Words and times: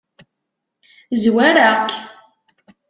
Zwareɣ-k. 1.21 1.89